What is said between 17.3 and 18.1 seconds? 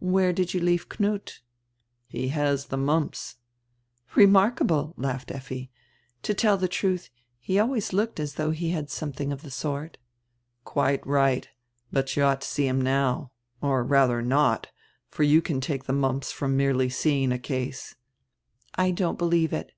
a case."